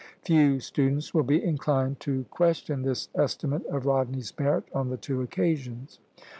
"Few 0.25 0.59
students 0.59 1.13
will 1.13 1.21
be 1.21 1.43
inclined 1.43 1.99
to 1.99 2.25
question 2.31 2.81
this 2.81 3.09
estimate 3.13 3.63
of 3.67 3.85
Rodney's 3.85 4.33
merit 4.39 4.63
on 4.73 4.89
the 4.89 4.97
two 4.97 5.21
occasions. 5.21 5.99